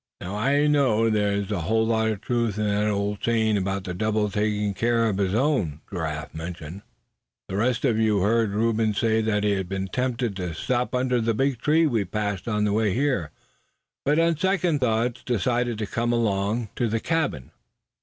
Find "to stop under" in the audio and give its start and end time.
10.37-11.21